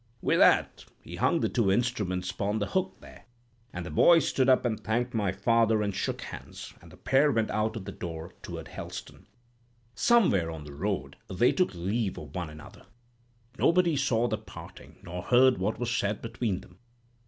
"With 0.19 0.39
that 0.39 0.83
he 1.03 1.17
hung 1.17 1.41
the 1.41 1.47
two 1.47 1.71
instruments 1.71 2.31
'pon 2.31 2.57
the 2.57 2.65
hook 2.65 2.97
there; 3.01 3.25
and 3.71 3.85
the 3.85 3.91
boy 3.91 4.17
stood 4.17 4.49
up 4.49 4.65
and 4.65 4.79
thanked 4.83 5.13
my 5.13 5.31
father 5.31 5.83
and 5.83 5.93
shook 5.93 6.21
hands; 6.23 6.73
and 6.81 6.91
the 6.91 6.97
pair 6.97 7.31
went 7.31 7.51
out 7.51 7.75
of 7.75 7.85
the 7.85 7.91
door, 7.91 8.33
toward 8.41 8.69
Helston. 8.69 9.27
"Somewhere 9.93 10.49
on 10.49 10.63
the 10.63 10.73
road 10.73 11.17
they 11.29 11.51
took 11.51 11.75
leave 11.75 12.17
of 12.17 12.33
one 12.33 12.49
another; 12.49 12.87
but 13.51 13.59
nobody 13.59 13.95
saw 13.95 14.27
the 14.27 14.39
parting, 14.39 14.97
nor 15.03 15.21
heard 15.21 15.59
what 15.59 15.77
was 15.77 15.95
said 15.95 16.19
between 16.23 16.61
them. 16.61 16.79